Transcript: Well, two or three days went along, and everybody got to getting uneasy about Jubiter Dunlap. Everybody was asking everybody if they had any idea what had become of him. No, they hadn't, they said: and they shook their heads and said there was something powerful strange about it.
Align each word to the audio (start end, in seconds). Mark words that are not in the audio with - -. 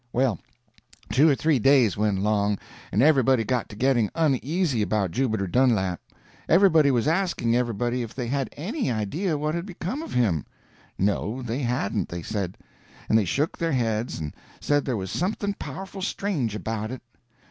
Well, 0.11 0.39
two 1.11 1.29
or 1.29 1.35
three 1.35 1.59
days 1.59 1.95
went 1.95 2.17
along, 2.17 2.57
and 2.91 3.03
everybody 3.03 3.43
got 3.43 3.69
to 3.69 3.75
getting 3.75 4.09
uneasy 4.15 4.81
about 4.81 5.11
Jubiter 5.11 5.45
Dunlap. 5.45 6.01
Everybody 6.49 6.89
was 6.89 7.07
asking 7.07 7.55
everybody 7.55 8.01
if 8.01 8.15
they 8.15 8.25
had 8.25 8.49
any 8.57 8.89
idea 8.89 9.37
what 9.37 9.53
had 9.53 9.67
become 9.67 10.01
of 10.01 10.15
him. 10.15 10.43
No, 10.97 11.43
they 11.43 11.59
hadn't, 11.59 12.09
they 12.09 12.23
said: 12.23 12.57
and 13.09 13.15
they 13.15 13.25
shook 13.25 13.59
their 13.59 13.73
heads 13.73 14.17
and 14.19 14.33
said 14.59 14.85
there 14.85 14.97
was 14.97 15.11
something 15.11 15.53
powerful 15.59 16.01
strange 16.01 16.55
about 16.55 16.89
it. 16.89 17.03